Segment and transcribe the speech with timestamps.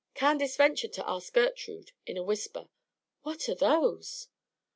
[0.15, 2.69] Candace ventured to ask Gertrude in a whisper,
[3.21, 4.29] "What are those?"